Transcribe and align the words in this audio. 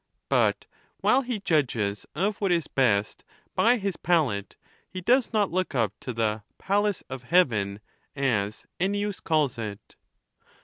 But 0.29 0.65
while 1.01 1.21
he 1.21 1.41
judges 1.41 2.07
of 2.15 2.37
what 2.41 2.51
is 2.51 2.65
best 2.65 3.23
by 3.53 3.77
his 3.77 3.97
palate, 3.97 4.55
he 4.89 4.99
does 4.99 5.31
not 5.31 5.51
look 5.51 5.75
up 5.75 5.93
to 5.99 6.11
the" 6.11 6.41
palace 6.67 7.03
of 7.07 7.21
heaven," 7.21 7.81
as 8.15 8.65
Ennins 8.79 9.19
calls 9.23 9.59
it. 9.59 9.95